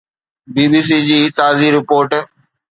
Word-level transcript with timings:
بي 0.53 0.63
B 0.71 0.81
C 0.87 0.97
جي 1.07 1.19
تازي 1.37 1.67
report 1.77 2.11